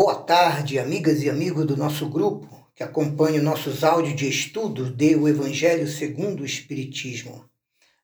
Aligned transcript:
Boa 0.00 0.14
tarde, 0.14 0.78
amigas 0.78 1.24
e 1.24 1.28
amigos 1.28 1.66
do 1.66 1.76
nosso 1.76 2.08
grupo 2.08 2.70
que 2.72 2.84
acompanham 2.84 3.42
nossos 3.42 3.82
áudios 3.82 4.14
de 4.14 4.28
estudos 4.28 4.96
de 4.96 5.16
O 5.16 5.26
Evangelho 5.26 5.88
segundo 5.88 6.42
o 6.44 6.46
Espiritismo. 6.46 7.50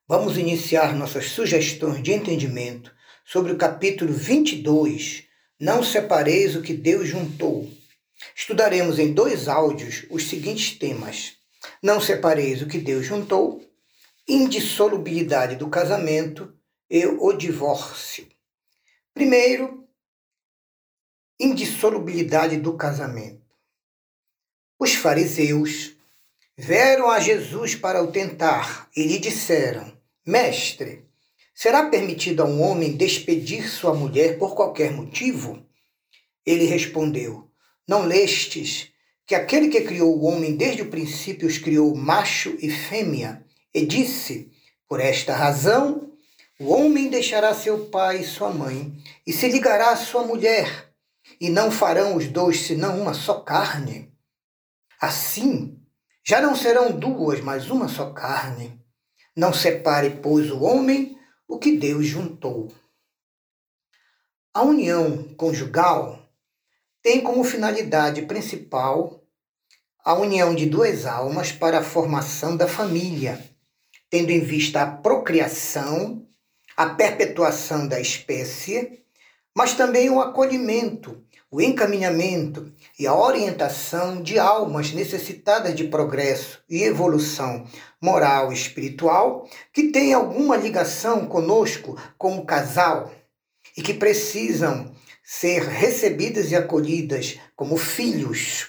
Vamos 0.09 0.37
iniciar 0.37 0.93
nossas 0.97 1.27
sugestões 1.27 2.03
de 2.03 2.13
entendimento 2.13 2.93
sobre 3.25 3.53
o 3.53 3.57
capítulo 3.57 4.13
22, 4.13 5.23
Não 5.61 5.85
separeis 5.85 6.57
o 6.57 6.63
que 6.63 6.75
Deus 6.75 7.07
juntou. 7.07 7.71
Estudaremos 8.35 8.99
em 8.99 9.13
dois 9.13 9.47
áudios 9.47 10.05
os 10.11 10.25
seguintes 10.25 10.77
temas: 10.77 11.35
Não 11.81 12.01
separeis 12.01 12.61
o 12.61 12.67
que 12.67 12.79
Deus 12.79 13.07
juntou, 13.07 13.65
indissolubilidade 14.27 15.55
do 15.55 15.69
casamento 15.69 16.53
e 16.91 17.07
o 17.07 17.33
divórcio. 17.35 18.27
Primeiro, 19.15 19.84
indissolubilidade 21.39 22.57
do 22.57 22.77
casamento. 22.77 23.43
Os 24.79 24.95
fariseus 24.95 25.93
vieram 26.57 27.11
a 27.11 27.19
Jesus 27.19 27.75
para 27.75 28.03
o 28.03 28.13
tentar 28.13 28.89
e 28.97 29.05
lhe 29.05 29.19
disseram: 29.19 29.93
Mestre, 30.27 31.05
será 31.55 31.89
permitido 31.89 32.43
a 32.43 32.47
um 32.47 32.63
homem 32.63 32.97
despedir 32.97 33.69
sua 33.69 33.95
mulher 33.95 34.39
por 34.39 34.55
qualquer 34.55 34.93
motivo? 34.93 35.65
Ele 36.47 36.67
respondeu: 36.67 37.51
Não 37.87 38.05
lestes 38.05 38.93
que 39.27 39.35
aquele 39.35 39.69
que 39.69 39.81
criou 39.81 40.17
o 40.17 40.25
homem 40.25 40.57
desde 40.57 40.83
o 40.83 40.91
princípio 40.91 41.49
os 41.49 41.59
criou 41.59 41.95
macho 41.95 42.57
e 42.61 42.71
fêmea, 42.71 43.45
e 43.73 43.85
disse: 43.85 44.51
Por 44.89 45.01
esta 45.01 45.35
razão, 45.35 46.13
o 46.61 46.73
homem 46.73 47.09
deixará 47.09 47.55
seu 47.55 47.87
pai 47.87 48.21
e 48.21 48.25
sua 48.25 48.51
mãe 48.51 48.97
e 49.27 49.33
se 49.33 49.49
ligará 49.49 49.91
à 49.91 49.97
sua 49.97 50.23
mulher 50.23 50.84
e 51.41 51.49
não 51.49 51.71
farão 51.71 52.17
os 52.17 52.29
dois 52.29 52.67
senão 52.67 53.01
uma 53.01 53.15
só 53.15 53.41
carne. 53.41 54.13
Assim, 55.01 55.81
já 56.25 56.41
não 56.41 56.55
serão 56.57 56.93
duas, 56.93 57.41
mas 57.41 57.71
uma 57.71 57.89
só 57.89 58.13
carne. 58.13 58.81
Não 59.37 59.53
separe, 59.53 60.19
pois, 60.23 60.51
o 60.51 60.63
homem 60.63 61.19
o 61.47 61.59
que 61.59 61.77
Deus 61.77 62.07
juntou. 62.07 62.73
A 64.53 64.63
união 64.63 65.25
conjugal 65.35 66.25
tem 67.03 67.21
como 67.21 67.45
finalidade 67.45 68.23
principal 68.23 69.21
a 70.05 70.15
união 70.15 70.55
de 70.55 70.67
duas 70.67 71.07
almas 71.07 71.51
para 71.51 71.79
a 71.79 71.85
formação 71.85 72.57
da 72.57 72.69
família, 72.69 73.43
tendo 74.11 74.31
em 74.31 74.41
vista 74.41 74.83
a 74.83 74.87
procriação, 74.87 76.27
a 76.77 76.91
perpetuação 76.91 77.89
da 77.89 78.01
espécie 78.01 79.04
mas 79.55 79.75
também 79.75 80.11
o 80.11 80.21
acolhimento, 80.21 81.23
o 81.51 81.61
encaminhamento 81.61 82.73
e 82.99 83.07
a 83.07 83.15
orientação 83.15 84.21
de 84.21 84.39
almas 84.39 84.93
necessitadas 84.93 85.75
de 85.75 85.85
progresso 85.85 86.61
e 86.69 86.83
evolução 86.83 87.65
moral 88.03 88.51
e 88.51 88.57
espiritual 88.57 89.49
que 89.73 89.93
têm 89.93 90.13
alguma 90.13 90.57
ligação 90.57 91.27
conosco 91.27 91.97
como 92.19 92.45
casal 92.45 93.13
e 93.77 93.83
que 93.83 93.95
precisam 93.95 94.93
ser 95.23 95.63
recebidas 95.63 96.51
e 96.51 96.57
acolhidas 96.57 97.39
como 97.55 97.77
filhos 97.77 98.69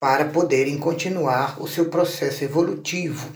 para 0.00 0.24
poderem 0.24 0.78
continuar 0.78 1.62
o 1.62 1.68
seu 1.68 1.90
processo 1.90 2.42
evolutivo. 2.42 3.30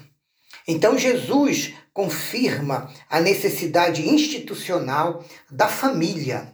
Então 0.67 0.99
Jesus 0.99 1.75
confirma 1.97 2.93
a 3.09 3.19
necessidade 3.21 4.07
institucional 4.07 5.25
da 5.51 5.67
família 5.67 6.53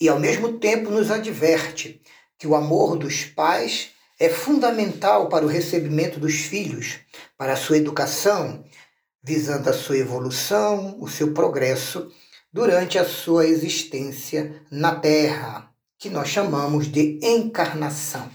e, 0.00 0.08
ao 0.08 0.20
mesmo 0.20 0.60
tempo, 0.60 0.88
nos 0.88 1.10
adverte 1.10 2.00
que 2.38 2.46
o 2.46 2.54
amor 2.54 2.96
dos 2.96 3.24
pais 3.24 3.90
é 4.20 4.28
fundamental 4.28 5.28
para 5.28 5.44
o 5.44 5.48
recebimento 5.48 6.20
dos 6.20 6.36
filhos, 6.36 7.00
para 7.36 7.54
a 7.54 7.56
sua 7.56 7.76
educação, 7.76 8.64
visando 9.20 9.68
a 9.68 9.72
sua 9.72 9.98
evolução, 9.98 10.96
o 11.00 11.08
seu 11.08 11.32
progresso 11.34 12.12
durante 12.52 13.00
a 13.00 13.04
sua 13.04 13.48
existência 13.48 14.62
na 14.70 14.94
Terra, 14.94 15.72
que 15.98 16.08
nós 16.08 16.28
chamamos 16.28 16.86
de 16.86 17.18
encarnação. 17.20 18.30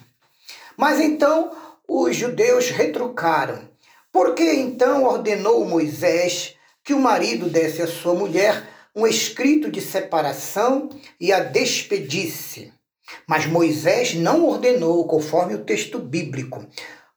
Mas 0.75 0.99
então 0.99 1.55
os 1.87 2.17
judeus 2.17 2.69
retrucaram 2.69 3.72
por 4.13 4.35
que 4.35 4.43
então 4.43 5.05
ordenou 5.05 5.65
Moisés 5.65 6.55
que 6.83 6.93
o 6.93 6.99
marido 6.99 7.49
desse 7.49 7.81
à 7.81 7.87
sua 7.87 8.13
mulher 8.13 8.69
um 8.95 9.07
escrito 9.07 9.71
de 9.71 9.81
separação 9.81 10.87
e 11.19 11.33
a 11.33 11.39
despedisse? 11.39 12.71
Mas 13.27 13.47
Moisés 13.47 14.13
não 14.13 14.45
ordenou, 14.45 15.07
conforme 15.07 15.55
o 15.55 15.65
texto 15.65 15.97
bíblico. 15.97 16.63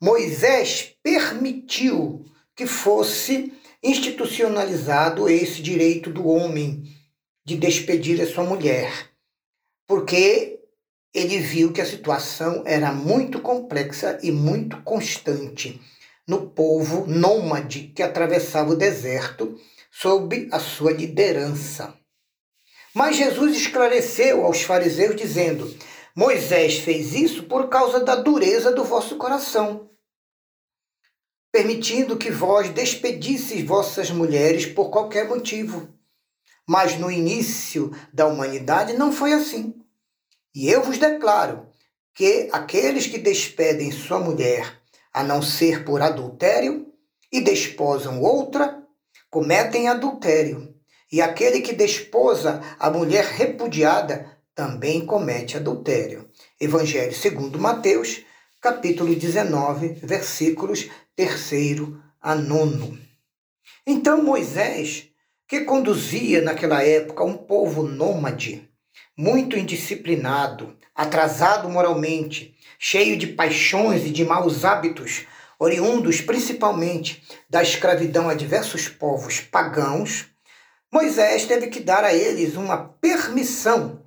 Moisés 0.01 0.95
permitiu 1.03 2.25
que 2.57 2.67
fosse 2.67 3.53
institucionalizado 3.83 5.29
esse 5.29 5.61
direito 5.61 6.11
do 6.11 6.27
homem 6.27 6.83
de 7.45 7.59
despedir 7.59 8.23
a 8.23 8.27
sua 8.27 8.45
mulher, 8.45 9.11
porque 9.87 10.61
ele 11.13 11.39
viu 11.39 11.73
que 11.73 11.83
a 11.83 11.87
situação 11.87 12.63
era 12.65 12.91
muito 12.91 13.39
complexa 13.41 14.19
e 14.23 14.33
muito 14.33 14.81
constante 14.83 15.79
no 16.27 16.51
povo 16.51 17.07
nômade 17.07 17.93
que 17.95 18.03
atravessava 18.03 18.73
o 18.73 18.77
deserto 18.77 19.59
sob 19.91 20.49
a 20.51 20.59
sua 20.59 20.93
liderança. 20.93 21.95
Mas 22.93 23.17
Jesus 23.17 23.57
esclareceu 23.57 24.45
aos 24.45 24.63
fariseus 24.63 25.15
dizendo: 25.15 25.73
Moisés 26.15 26.79
fez 26.79 27.15
isso 27.15 27.45
por 27.45 27.69
causa 27.69 28.01
da 28.01 28.17
dureza 28.17 28.73
do 28.73 28.85
vosso 28.85 29.17
coração, 29.17 29.91
permitindo 31.53 32.17
que 32.17 32.31
vós 32.31 32.71
despedisseis 32.71 33.63
vossas 33.63 34.11
mulheres 34.11 34.67
por 34.67 34.91
qualquer 34.91 35.29
motivo. 35.29 35.95
Mas 36.69 36.99
no 36.99 37.11
início 37.11 37.93
da 38.13 38.27
humanidade 38.27 38.95
não 38.95 39.13
foi 39.13 39.33
assim. 39.33 39.75
E 40.55 40.69
eu 40.69 40.83
vos 40.83 40.99
declaro 40.99 41.69
que 42.15 42.49
aqueles 42.51 43.07
que 43.07 43.19
despedem 43.19 43.93
sua 43.93 44.19
mulher 44.19 44.83
a 45.17 45.23
não 45.23 45.41
ser 45.41 45.83
por 45.83 46.03
adultério, 46.03 46.93
e 47.33 47.41
desposam 47.41 48.21
outra, 48.21 48.83
cometem 49.31 49.89
adultério. 49.89 50.75
E 51.11 51.23
aquele 51.23 51.63
que 51.63 51.75
desposa 51.75 52.61
a 52.79 52.91
mulher 52.91 53.25
repudiada 53.25 54.31
também 54.55 55.07
comete 55.07 55.57
adultério. 55.57 56.29
Evangelho 56.61 57.15
segundo 57.15 57.59
Mateus, 57.59 58.27
capítulo 58.61 59.15
19, 59.17 60.01
versículos 60.03 60.91
3 61.17 61.51
a 62.21 62.35
9. 62.35 62.99
Então 63.87 64.23
Moisés, 64.23 65.09
que 65.49 65.63
conduzia 65.63 66.43
naquela 66.43 66.85
época 66.85 67.25
um 67.25 67.39
povo 67.39 67.85
nômade, 67.85 68.69
muito 69.17 69.59
indisciplinado, 69.59 70.77
atrasado 70.95 71.71
moralmente, 71.71 72.55
cheio 72.79 73.17
de 73.17 73.27
paixões 73.29 74.05
e 74.05 74.11
de 74.11 74.25
maus 74.25 74.65
hábitos, 74.65 75.27
oriundos 75.59 76.21
principalmente 76.21 77.23
da 77.49 77.63
escravidão 77.63 78.29
a 78.29 78.35
diversos 78.35 78.89
povos 78.89 79.41
pagãos, 79.41 80.27
Moisés 80.93 81.45
teve 81.47 81.69
que 81.69 81.81
dar 81.81 82.05
a 82.05 82.15
eles 82.15 82.55
uma 82.55 82.77
permissão 82.77 84.03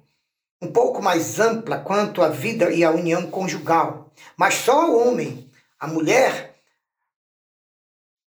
um 0.62 0.72
pouco 0.72 1.02
mais 1.02 1.40
ampla 1.40 1.80
quanto 1.80 2.22
à 2.22 2.30
vida 2.30 2.72
e 2.72 2.84
à 2.84 2.92
união 2.92 3.30
conjugal. 3.30 4.12
Mas 4.36 4.56
só 4.56 4.90
o 4.90 5.08
homem, 5.08 5.50
a 5.80 5.88
mulher, 5.88 6.56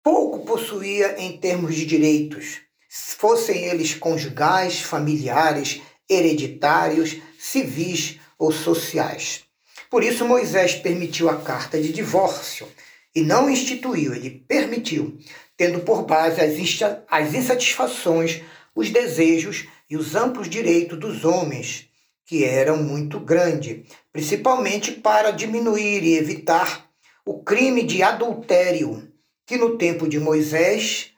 pouco 0.03 0.46
possuía 0.46 1.19
em 1.19 1.38
termos 1.38 1.75
de 1.75 1.86
direitos, 1.86 2.62
fossem 2.90 3.63
eles 3.66 3.96
conjugais, 3.96 4.81
familiares, 4.81 5.81
hereditários, 6.09 7.18
civis 7.40 8.19
ou 8.38 8.52
sociais. 8.52 9.44
Por 9.91 10.05
isso, 10.05 10.23
Moisés 10.23 10.73
permitiu 10.73 11.29
a 11.29 11.41
carta 11.41 11.79
de 11.81 11.91
divórcio 11.91 12.65
e 13.13 13.21
não 13.21 13.49
instituiu, 13.49 14.15
ele 14.15 14.45
permitiu, 14.47 15.19
tendo 15.57 15.81
por 15.81 16.03
base 16.03 16.39
as 16.39 17.33
insatisfações, 17.33 18.41
os 18.73 18.89
desejos 18.89 19.67
e 19.89 19.97
os 19.97 20.15
amplos 20.15 20.47
direitos 20.47 20.97
dos 20.97 21.25
homens, 21.25 21.89
que 22.25 22.45
eram 22.45 22.81
muito 22.81 23.19
grandes, 23.19 23.85
principalmente 24.13 24.93
para 24.93 25.31
diminuir 25.31 26.01
e 26.05 26.15
evitar 26.15 26.89
o 27.25 27.43
crime 27.43 27.83
de 27.83 28.01
adultério, 28.01 29.11
que 29.45 29.57
no 29.57 29.77
tempo 29.77 30.07
de 30.07 30.17
Moisés, 30.17 31.11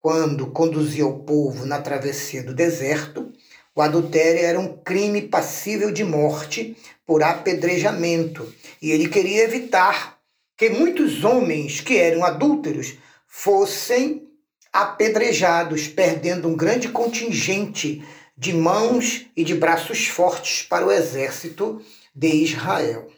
quando 0.00 0.52
conduzia 0.52 1.04
o 1.04 1.24
povo 1.24 1.66
na 1.66 1.82
travessia 1.82 2.44
do 2.44 2.54
deserto, 2.54 3.32
o 3.74 3.82
adultério 3.82 4.44
era 4.44 4.60
um 4.60 4.76
crime 4.76 5.22
passível 5.22 5.90
de 5.90 6.04
morte 6.04 6.76
por 7.04 7.22
apedrejamento, 7.22 8.52
e 8.80 8.90
ele 8.90 9.08
queria 9.08 9.42
evitar 9.42 10.18
que 10.56 10.70
muitos 10.70 11.24
homens 11.24 11.80
que 11.80 11.96
eram 11.96 12.24
adúlteros 12.24 12.96
fossem 13.26 14.28
apedrejados, 14.72 15.88
perdendo 15.88 16.48
um 16.48 16.56
grande 16.56 16.88
contingente 16.88 18.04
de 18.36 18.52
mãos 18.52 19.26
e 19.36 19.44
de 19.44 19.54
braços 19.54 20.06
fortes 20.06 20.62
para 20.62 20.86
o 20.86 20.90
exército 20.90 21.80
de 22.14 22.28
Israel. 22.28 23.08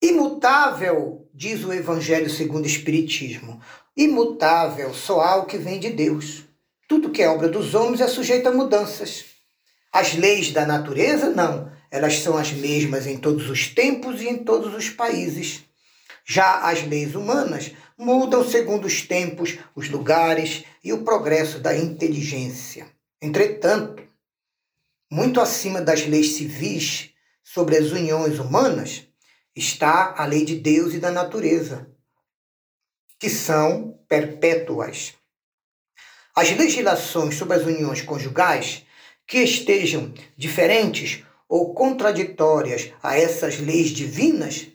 Imutável, 0.00 1.28
diz 1.34 1.64
o 1.64 1.72
Evangelho 1.72 2.30
segundo 2.30 2.64
o 2.64 2.68
Espiritismo, 2.68 3.60
imutável 3.96 4.94
só 4.94 5.20
há 5.20 5.36
o 5.36 5.46
que 5.46 5.58
vem 5.58 5.80
de 5.80 5.90
Deus. 5.90 6.44
Tudo 6.88 7.10
que 7.10 7.22
é 7.22 7.28
obra 7.28 7.48
dos 7.48 7.74
homens 7.74 8.00
é 8.00 8.08
sujeito 8.08 8.48
a 8.48 8.52
mudanças. 8.52 9.26
As 9.92 10.14
leis 10.14 10.50
da 10.50 10.66
natureza, 10.66 11.28
não. 11.28 11.70
Elas 11.90 12.20
são 12.20 12.36
as 12.36 12.50
mesmas 12.50 13.06
em 13.06 13.18
todos 13.18 13.48
os 13.50 13.68
tempos 13.68 14.22
e 14.22 14.28
em 14.28 14.38
todos 14.38 14.74
os 14.74 14.88
países. 14.88 15.64
Já 16.24 16.60
as 16.68 16.86
leis 16.86 17.14
humanas 17.14 17.72
mudam 17.96 18.48
segundo 18.48 18.86
os 18.86 19.02
tempos, 19.02 19.58
os 19.76 19.90
lugares 19.90 20.64
e 20.82 20.92
o 20.92 21.04
progresso 21.04 21.58
da 21.58 21.76
inteligência. 21.76 22.86
Entretanto, 23.20 24.02
muito 25.10 25.40
acima 25.40 25.80
das 25.80 26.06
leis 26.06 26.36
civis 26.36 27.10
sobre 27.42 27.76
as 27.76 27.90
uniões 27.92 28.38
humanas, 28.38 29.06
está 29.54 30.14
a 30.16 30.24
lei 30.24 30.44
de 30.44 30.54
Deus 30.56 30.94
e 30.94 30.98
da 30.98 31.10
natureza, 31.10 31.90
que 33.18 33.28
são 33.28 33.98
perpétuas. 34.06 35.17
As 36.38 36.56
legislações 36.56 37.34
sobre 37.34 37.56
as 37.56 37.64
uniões 37.64 38.00
conjugais 38.00 38.86
que 39.26 39.38
estejam 39.38 40.14
diferentes 40.36 41.24
ou 41.48 41.74
contraditórias 41.74 42.92
a 43.02 43.18
essas 43.18 43.58
leis 43.58 43.88
divinas, 43.88 44.68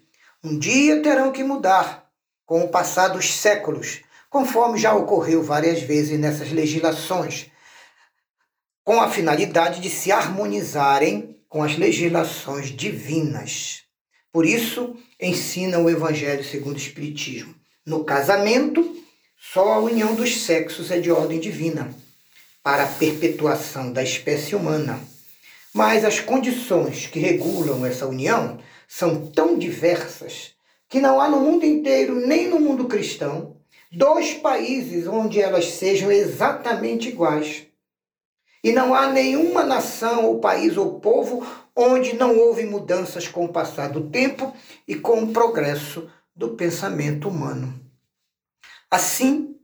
um 0.43 0.59
dia 0.59 1.01
terão 1.01 1.31
que 1.31 1.41
mudar 1.41 2.09
com 2.45 2.65
o 2.65 2.67
passar 2.67 3.07
dos 3.07 3.33
séculos, 3.33 4.01
conforme 4.29 4.77
já 4.77 4.93
ocorreu 4.93 5.41
várias 5.41 5.81
vezes 5.81 6.19
nessas 6.19 6.51
legislações, 6.51 7.45
com 8.83 8.99
a 8.99 9.09
finalidade 9.09 9.79
de 9.79 9.89
se 9.89 10.11
harmonizarem 10.11 11.39
com 11.47 11.63
as 11.63 11.77
legislações 11.77 12.75
divinas. 12.75 13.83
Por 14.33 14.45
isso, 14.45 14.97
ensina 15.17 15.79
o 15.79 15.89
Evangelho 15.89 16.43
segundo 16.43 16.75
o 16.75 16.77
Espiritismo. 16.77 17.55
No 17.85 18.03
casamento, 18.03 19.01
só 19.51 19.73
a 19.73 19.79
união 19.79 20.15
dos 20.15 20.41
sexos 20.41 20.89
é 20.89 20.99
de 20.99 21.11
ordem 21.11 21.37
divina, 21.37 21.93
para 22.63 22.85
a 22.85 22.87
perpetuação 22.87 23.91
da 23.91 24.01
espécie 24.01 24.55
humana. 24.55 24.99
Mas 25.73 26.05
as 26.05 26.19
condições 26.19 27.07
que 27.07 27.19
regulam 27.19 27.85
essa 27.85 28.07
união 28.07 28.57
são 28.87 29.27
tão 29.27 29.59
diversas 29.59 30.53
que 30.87 31.01
não 31.01 31.19
há 31.19 31.27
no 31.27 31.41
mundo 31.41 31.65
inteiro, 31.65 32.15
nem 32.15 32.47
no 32.47 32.59
mundo 32.59 32.85
cristão, 32.85 33.57
dois 33.91 34.33
países 34.33 35.07
onde 35.07 35.41
elas 35.41 35.65
sejam 35.65 36.09
exatamente 36.09 37.09
iguais. 37.09 37.67
E 38.63 38.71
não 38.71 38.95
há 38.95 39.11
nenhuma 39.11 39.63
nação, 39.63 40.25
ou 40.25 40.39
país, 40.39 40.77
ou 40.77 40.99
povo 41.01 41.45
onde 41.75 42.15
não 42.15 42.37
houve 42.37 42.63
mudanças 42.63 43.27
com 43.27 43.43
o 43.45 43.49
passar 43.49 43.89
do 43.89 44.09
tempo 44.09 44.55
e 44.87 44.95
com 44.95 45.21
o 45.21 45.33
progresso 45.33 46.09
do 46.33 46.51
pensamento 46.55 47.27
humano. 47.27 47.82
Assim, 48.93 49.55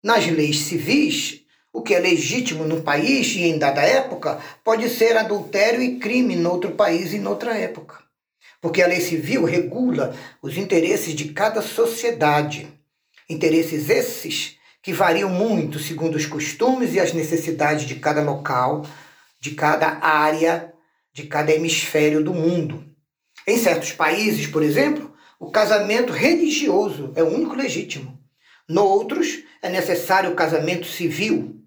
nas 0.00 0.24
leis 0.28 0.60
civis, 0.60 1.40
o 1.72 1.82
que 1.82 1.96
é 1.96 1.98
legítimo 1.98 2.64
no 2.64 2.80
país 2.80 3.34
e 3.34 3.42
em 3.42 3.58
dada 3.58 3.82
época 3.82 4.38
pode 4.62 4.88
ser 4.88 5.16
adultério 5.16 5.82
e 5.82 5.98
crime 5.98 6.36
em 6.36 6.46
outro 6.46 6.70
país 6.70 7.12
e 7.12 7.18
noutra 7.18 7.58
época. 7.58 7.98
Porque 8.60 8.80
a 8.80 8.86
lei 8.86 9.00
civil 9.00 9.44
regula 9.44 10.14
os 10.40 10.56
interesses 10.56 11.12
de 11.12 11.32
cada 11.32 11.60
sociedade. 11.60 12.68
Interesses 13.28 13.90
esses 13.90 14.58
que 14.80 14.92
variam 14.92 15.28
muito 15.28 15.80
segundo 15.80 16.14
os 16.14 16.26
costumes 16.26 16.94
e 16.94 17.00
as 17.00 17.12
necessidades 17.12 17.84
de 17.84 17.96
cada 17.96 18.22
local, 18.22 18.86
de 19.40 19.56
cada 19.56 19.98
área 20.06 20.72
de 21.12 21.24
cada 21.24 21.50
hemisfério 21.50 22.22
do 22.22 22.32
mundo. 22.32 22.84
Em 23.44 23.58
certos 23.58 23.90
países, 23.90 24.46
por 24.46 24.62
exemplo, 24.62 25.12
o 25.36 25.50
casamento 25.50 26.12
religioso 26.12 27.12
é 27.16 27.24
o 27.24 27.34
único 27.34 27.56
legítimo. 27.56 28.16
Noutros, 28.68 29.44
é 29.62 29.70
necessário 29.70 30.30
o 30.30 30.34
casamento 30.34 30.86
civil. 30.86 31.58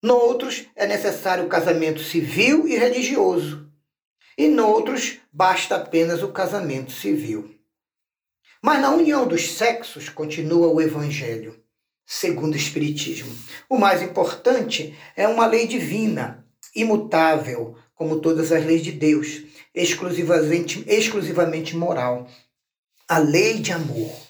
Noutros, 0.00 0.66
é 0.76 0.86
necessário 0.86 1.44
o 1.44 1.48
casamento 1.48 2.00
civil 2.00 2.68
e 2.68 2.76
religioso. 2.76 3.68
E 4.38 4.46
noutros, 4.46 5.18
basta 5.32 5.76
apenas 5.76 6.22
o 6.22 6.28
casamento 6.28 6.92
civil. 6.92 7.58
Mas 8.62 8.80
na 8.80 8.90
união 8.90 9.26
dos 9.26 9.54
sexos 9.54 10.08
continua 10.08 10.68
o 10.68 10.80
Evangelho, 10.80 11.60
segundo 12.06 12.54
o 12.54 12.58
Espiritismo. 12.58 13.34
O 13.68 13.78
mais 13.78 14.02
importante 14.02 14.96
é 15.16 15.26
uma 15.26 15.46
lei 15.46 15.66
divina, 15.66 16.46
imutável, 16.74 17.76
como 17.94 18.20
todas 18.20 18.52
as 18.52 18.64
leis 18.64 18.84
de 18.84 18.92
Deus, 18.92 19.42
exclusivamente, 19.74 20.84
exclusivamente 20.86 21.76
moral. 21.76 22.28
A 23.08 23.18
lei 23.18 23.58
de 23.58 23.72
amor. 23.72 24.25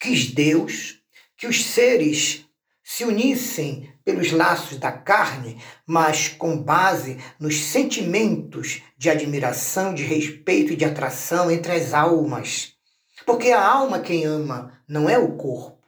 Quis 0.00 0.30
Deus 0.30 1.00
que 1.36 1.46
os 1.46 1.64
seres 1.64 2.44
se 2.84 3.04
unissem 3.04 3.92
pelos 4.04 4.32
laços 4.32 4.78
da 4.78 4.90
carne, 4.90 5.60
mas 5.86 6.28
com 6.28 6.56
base 6.56 7.18
nos 7.38 7.60
sentimentos 7.60 8.80
de 8.96 9.10
admiração, 9.10 9.92
de 9.92 10.02
respeito 10.04 10.72
e 10.72 10.76
de 10.76 10.84
atração 10.84 11.50
entre 11.50 11.72
as 11.72 11.92
almas. 11.92 12.72
Porque 13.26 13.50
a 13.50 13.62
alma 13.62 14.00
quem 14.00 14.24
ama 14.24 14.80
não 14.88 15.08
é 15.08 15.18
o 15.18 15.36
corpo. 15.36 15.78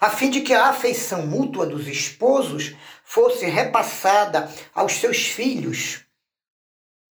A 0.00 0.10
fim 0.10 0.30
de 0.30 0.40
que 0.40 0.52
a 0.52 0.68
afeição 0.70 1.26
mútua 1.26 1.66
dos 1.66 1.86
esposos 1.86 2.74
fosse 3.04 3.46
repassada 3.46 4.50
aos 4.74 4.94
seus 4.94 5.18
filhos 5.18 6.04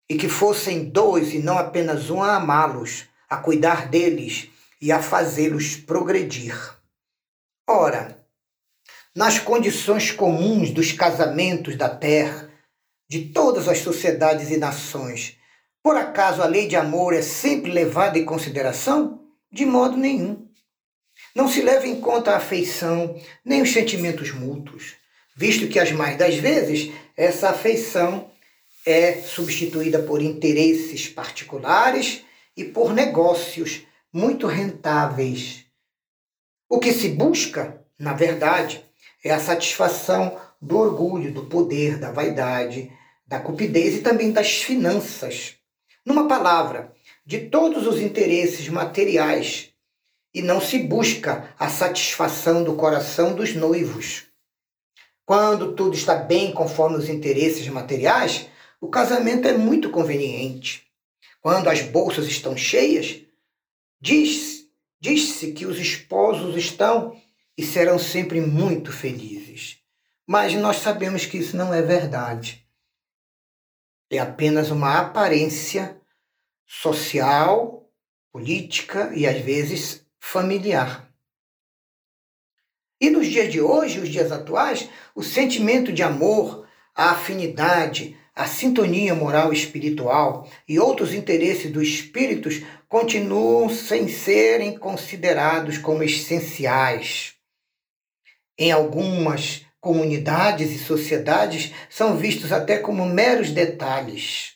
e 0.09 0.17
que 0.17 0.27
fossem 0.27 0.89
dois 0.89 1.33
e 1.33 1.39
não 1.39 1.57
apenas 1.57 2.09
um 2.09 2.21
a 2.21 2.35
amá-los, 2.35 3.05
a 3.29 3.37
cuidar 3.37 3.89
deles 3.89 4.49
e 4.81 4.91
a 4.91 5.01
fazê-los 5.01 5.75
progredir. 5.75 6.55
Ora, 7.67 8.23
nas 9.15 9.39
condições 9.39 10.11
comuns 10.11 10.71
dos 10.71 10.91
casamentos 10.91 11.75
da 11.75 11.89
terra, 11.89 12.51
de 13.09 13.29
todas 13.29 13.67
as 13.67 13.79
sociedades 13.79 14.51
e 14.51 14.57
nações, 14.57 15.37
por 15.81 15.95
acaso 15.95 16.41
a 16.41 16.45
lei 16.45 16.67
de 16.67 16.75
amor 16.75 17.13
é 17.13 17.21
sempre 17.21 17.71
levada 17.71 18.19
em 18.19 18.25
consideração? 18.25 19.25
De 19.51 19.65
modo 19.65 19.97
nenhum. 19.97 20.47
Não 21.33 21.47
se 21.47 21.61
leva 21.61 21.87
em 21.87 21.99
conta 21.99 22.31
a 22.31 22.37
afeição, 22.37 23.19
nem 23.43 23.61
os 23.61 23.71
sentimentos 23.71 24.31
mútuos, 24.31 24.95
visto 25.35 25.67
que 25.67 25.79
as 25.79 25.91
mais 25.91 26.17
das 26.17 26.35
vezes 26.35 26.91
essa 27.15 27.49
afeição 27.49 28.29
é 28.85 29.21
substituída 29.21 29.99
por 29.99 30.21
interesses 30.21 31.07
particulares 31.07 32.23
e 32.55 32.63
por 32.63 32.93
negócios 32.93 33.86
muito 34.11 34.47
rentáveis. 34.47 35.65
O 36.69 36.79
que 36.79 36.93
se 36.93 37.09
busca, 37.09 37.85
na 37.99 38.13
verdade, 38.13 38.83
é 39.23 39.31
a 39.31 39.39
satisfação 39.39 40.39
do 40.61 40.77
orgulho, 40.77 41.33
do 41.33 41.45
poder, 41.45 41.97
da 41.97 42.11
vaidade, 42.11 42.91
da 43.25 43.39
cupidez 43.39 43.95
e 43.95 44.01
também 44.01 44.31
das 44.31 44.61
finanças. 44.61 45.55
Numa 46.05 46.27
palavra, 46.27 46.93
de 47.25 47.49
todos 47.49 47.85
os 47.85 47.99
interesses 47.99 48.69
materiais, 48.69 49.73
e 50.33 50.41
não 50.41 50.61
se 50.61 50.77
busca 50.79 51.53
a 51.57 51.67
satisfação 51.67 52.63
do 52.63 52.75
coração 52.75 53.33
dos 53.33 53.55
noivos. 53.55 54.25
Quando 55.25 55.73
tudo 55.73 55.95
está 55.95 56.15
bem 56.15 56.51
conforme 56.51 56.95
os 56.95 57.09
interesses 57.09 57.67
materiais, 57.67 58.47
o 58.79 58.87
casamento 58.87 59.47
é 59.47 59.57
muito 59.57 59.89
conveniente. 59.89 60.83
Quando 61.41 61.69
as 61.69 61.81
bolsas 61.81 62.27
estão 62.27 62.55
cheias, 62.55 63.21
diz-se 63.99 64.57
diz 64.99 65.39
que 65.55 65.65
os 65.65 65.79
esposos 65.79 66.55
estão 66.55 67.19
e 67.57 67.63
serão 67.63 67.97
sempre 67.97 68.41
muito 68.41 68.91
felizes. 68.91 69.79
Mas 70.25 70.53
nós 70.53 70.77
sabemos 70.77 71.25
que 71.25 71.37
isso 71.37 71.55
não 71.55 71.73
é 71.73 71.81
verdade. 71.81 72.67
É 74.09 74.19
apenas 74.19 74.71
uma 74.71 74.99
aparência 74.99 75.99
social, 76.65 77.89
política 78.31 79.11
e 79.15 79.25
às 79.25 79.39
vezes 79.41 80.05
familiar. 80.19 81.09
E 82.99 83.09
nos 83.09 83.27
dias 83.27 83.51
de 83.51 83.61
hoje, 83.61 83.99
os 83.99 84.09
dias 84.09 84.31
atuais, 84.31 84.89
o 85.15 85.23
sentimento 85.23 85.93
de 85.93 86.03
amor, 86.03 86.67
a 86.95 87.11
afinidade, 87.11 88.17
a 88.37 88.45
sintonia 88.45 89.15
moral 89.15 89.51
espiritual 89.51 90.47
e 90.67 90.77
outros 90.77 91.11
interesses 91.11 91.71
dos 91.71 91.87
espíritos 91.87 92.61
continuam 92.87 93.67
sem 93.67 94.07
serem 94.07 94.77
considerados 94.77 95.79
como 95.79 96.03
essenciais. 96.03 97.33
Em 98.55 98.71
algumas 98.71 99.65
comunidades 99.81 100.71
e 100.71 100.77
sociedades 100.77 101.73
são 101.89 102.15
vistos 102.15 102.51
até 102.51 102.77
como 102.77 103.07
meros 103.07 103.49
detalhes. 103.49 104.53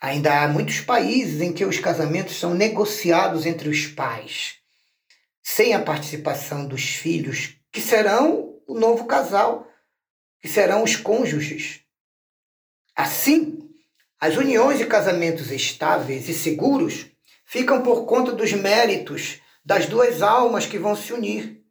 Ainda 0.00 0.42
há 0.42 0.48
muitos 0.48 0.80
países 0.80 1.42
em 1.42 1.52
que 1.52 1.66
os 1.66 1.78
casamentos 1.78 2.36
são 2.36 2.54
negociados 2.54 3.44
entre 3.44 3.68
os 3.68 3.86
pais, 3.86 4.54
sem 5.42 5.74
a 5.74 5.82
participação 5.82 6.66
dos 6.66 6.82
filhos, 6.82 7.54
que 7.70 7.82
serão 7.82 8.58
o 8.66 8.74
novo 8.74 9.04
casal 9.04 9.68
que 10.40 10.48
serão 10.48 10.82
os 10.82 10.96
cônjuges. 10.96 11.81
Assim, 13.02 13.68
as 14.20 14.36
uniões 14.36 14.80
e 14.80 14.86
casamentos 14.86 15.50
estáveis 15.50 16.28
e 16.28 16.32
seguros 16.32 17.06
ficam 17.44 17.82
por 17.82 18.06
conta 18.06 18.30
dos 18.30 18.52
méritos 18.52 19.40
das 19.64 19.86
duas 19.86 20.22
almas 20.22 20.66
que 20.66 20.78
vão 20.78 20.94
se 20.94 21.12
unir 21.12 21.64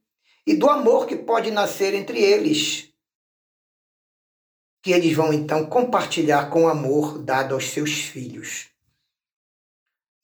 e 0.46 0.54
do 0.58 0.70
amor 0.70 1.08
que 1.08 1.16
pode 1.16 1.50
nascer 1.50 1.94
entre 1.94 2.20
eles, 2.22 2.90
que 4.84 4.92
eles 4.92 5.16
vão 5.16 5.32
então 5.32 5.66
compartilhar 5.68 6.50
com 6.50 6.66
o 6.66 6.68
amor 6.68 7.18
dado 7.24 7.56
aos 7.56 7.70
seus 7.70 7.94
filhos. 7.94 8.68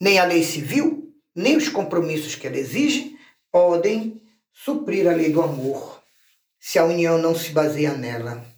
Nem 0.01 0.19
a 0.19 0.25
lei 0.25 0.43
civil, 0.43 1.15
nem 1.33 1.55
os 1.55 1.69
compromissos 1.69 2.35
que 2.35 2.47
ela 2.47 2.57
exige 2.57 3.17
podem 3.49 4.21
suprir 4.51 5.07
a 5.07 5.15
lei 5.15 5.31
do 5.31 5.41
amor, 5.41 6.03
se 6.59 6.77
a 6.77 6.83
união 6.83 7.17
não 7.17 7.33
se 7.33 7.51
baseia 7.51 7.93
nela. 7.93 8.56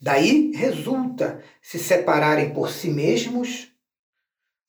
Daí 0.00 0.52
resulta 0.54 1.42
se 1.60 1.78
separarem 1.78 2.52
por 2.52 2.70
si 2.70 2.88
mesmos 2.88 3.72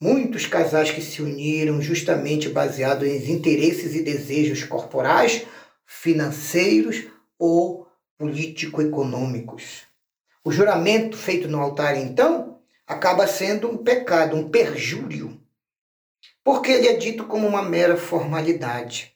muitos 0.01 0.45
casais 0.45 0.91
que 0.91 1.01
se 1.01 1.21
uniram 1.21 1.81
justamente 1.81 2.49
baseados 2.49 3.07
em 3.07 3.31
interesses 3.31 3.93
e 3.95 4.01
desejos 4.01 4.63
corporais, 4.63 5.45
financeiros 5.85 7.05
ou 7.37 7.87
político-econômicos. 8.17 9.83
O 10.43 10.51
juramento 10.51 11.17
feito 11.17 11.47
no 11.47 11.59
altar, 11.59 11.97
então, 11.97 12.59
acaba 12.87 13.27
sendo 13.27 13.69
um 13.69 13.77
pecado, 13.77 14.35
um 14.35 14.49
perjúrio, 14.49 15.39
porque 16.43 16.71
ele 16.71 16.87
é 16.87 16.93
dito 16.93 17.25
como 17.25 17.47
uma 17.47 17.61
mera 17.61 17.95
formalidade. 17.95 19.13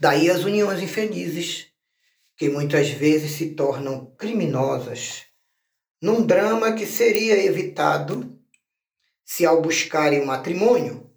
Daí 0.00 0.30
as 0.30 0.44
uniões 0.44 0.82
infelizes, 0.82 1.67
que 2.38 2.48
muitas 2.48 2.88
vezes 2.88 3.32
se 3.32 3.50
tornam 3.50 4.14
criminosas, 4.16 5.24
num 6.00 6.24
drama 6.24 6.72
que 6.72 6.86
seria 6.86 7.36
evitado 7.44 8.38
se, 9.24 9.44
ao 9.44 9.60
buscarem 9.60 10.20
o 10.20 10.26
matrimônio, 10.26 11.10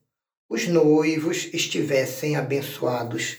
os 0.50 0.68
noivos 0.68 1.48
estivessem 1.54 2.36
abençoados 2.36 3.38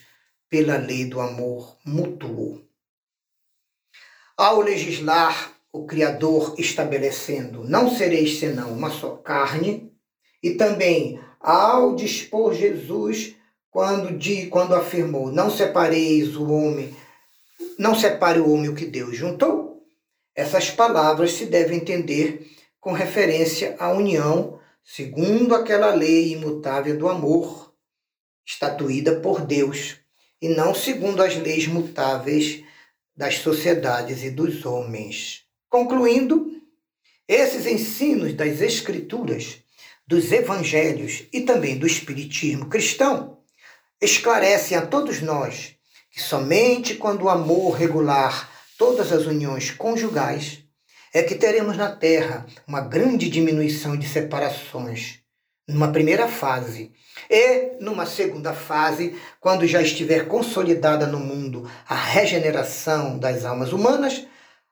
pela 0.49 0.77
lei 0.77 1.07
do 1.07 1.21
amor 1.21 1.77
mútuo. 1.85 2.65
Ao 4.37 4.61
legislar 4.61 5.53
o 5.73 5.85
Criador 5.85 6.55
estabelecendo 6.59 7.65
não 7.65 7.91
sereis 7.91 8.39
senão 8.39 8.73
uma 8.73 8.91
só 8.91 9.17
carne, 9.17 9.93
e 10.41 10.55
também 10.55 11.21
ao 11.41 11.97
dispor 11.97 12.55
Jesus 12.55 13.35
quando, 13.71 14.17
de, 14.17 14.47
quando 14.47 14.75
afirmou 14.75 15.33
não 15.33 15.51
separeis 15.51 16.37
o 16.37 16.49
homem, 16.49 16.95
não 17.79 17.95
separe 17.95 18.39
o 18.39 18.51
homem 18.53 18.69
o 18.69 18.75
que 18.75 18.87
Deus 18.87 19.17
juntou, 19.17 19.85
essas 20.35 20.71
palavras 20.71 21.33
se 21.33 21.47
devem 21.47 21.79
entender 21.79 22.51
com 22.81 22.93
referência 22.93 23.77
à 23.79 23.91
união 23.91 24.61
segundo 24.85 25.55
aquela 25.55 25.95
lei 25.95 26.33
imutável 26.33 26.99
do 26.99 27.09
amor, 27.09 27.73
estatuída 28.45 29.21
por 29.21 29.43
Deus, 29.43 29.97
e 30.41 30.49
não 30.49 30.75
segundo 30.75 31.23
as 31.23 31.37
leis 31.37 31.67
mutáveis 31.67 32.65
das 33.17 33.39
sociedades 33.39 34.25
e 34.25 34.31
dos 34.31 34.65
homens. 34.67 35.45
Concluindo, 35.69 36.51
esses 37.29 37.67
ensinos 37.67 38.35
das 38.35 38.61
Escrituras, 38.61 39.59
dos 40.07 40.33
Evangelhos 40.33 41.25
e 41.33 41.43
também 41.43 41.79
do 41.79 41.87
Espiritismo 41.87 42.69
cristão 42.69 43.39
esclarecem 44.01 44.77
a 44.77 44.85
todos 44.85 45.23
nós 45.23 45.77
que 46.13 46.23
somente 46.23 46.95
quando 46.95 47.23
o 47.23 47.31
amor 47.31 47.73
regular 47.73 48.51
todas 48.79 49.11
as 49.13 49.25
uniões 49.25 49.71
conjugais 49.71 50.63
é 51.15 51.23
que 51.23 51.35
teremos 51.35 51.77
na 51.77 51.91
Terra 51.91 52.47
uma 52.67 52.81
grande 52.81 53.29
diminuição 53.29 53.97
de 53.97 54.07
separações, 54.07 55.21
numa 55.67 55.91
primeira 55.91 56.29
fase. 56.29 56.93
E 57.31 57.77
numa 57.81 58.07
segunda 58.07 58.53
fase, 58.53 59.17
quando 59.41 59.67
já 59.67 59.81
estiver 59.81 60.27
consolidada 60.27 61.07
no 61.07 61.19
mundo 61.19 61.71
a 61.89 61.95
regeneração 61.95 63.19
das 63.19 63.45
almas 63.45 63.73
humanas, 63.73 64.27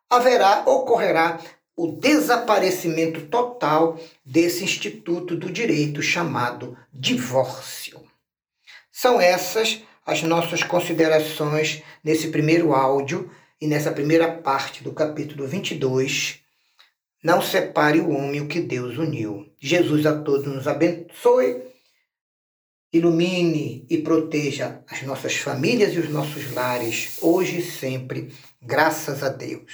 haverá, 0.08 0.62
ocorrerá 0.66 1.38
o 1.76 1.92
desaparecimento 1.92 3.22
total 3.26 3.98
desse 4.24 4.64
instituto 4.64 5.36
do 5.36 5.50
direito 5.50 6.02
chamado 6.02 6.76
divórcio. 6.92 8.02
São 8.92 9.20
essas 9.20 9.82
as 10.10 10.24
nossas 10.24 10.64
considerações 10.64 11.84
nesse 12.02 12.30
primeiro 12.30 12.74
áudio 12.74 13.30
e 13.60 13.66
nessa 13.68 13.92
primeira 13.92 14.28
parte 14.28 14.82
do 14.82 14.92
capítulo 14.92 15.46
22, 15.46 16.40
não 17.22 17.40
separe 17.40 18.00
o 18.00 18.10
homem 18.10 18.40
o 18.40 18.48
que 18.48 18.60
Deus 18.60 18.98
uniu. 18.98 19.46
Jesus 19.60 20.04
a 20.06 20.20
todos 20.20 20.52
nos 20.52 20.66
abençoe, 20.66 21.62
ilumine 22.92 23.86
e 23.88 23.98
proteja 23.98 24.82
as 24.90 25.00
nossas 25.02 25.36
famílias 25.36 25.94
e 25.94 26.00
os 26.00 26.10
nossos 26.10 26.52
lares, 26.54 27.18
hoje 27.22 27.58
e 27.58 27.62
sempre, 27.62 28.34
graças 28.60 29.22
a 29.22 29.28
Deus. 29.28 29.72